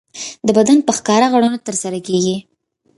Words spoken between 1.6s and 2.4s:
ترسره کېږي.